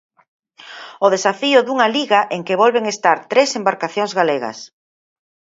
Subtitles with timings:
[1.05, 4.57] O desafío dunha Liga en que volven estar tres embarcacións galegas.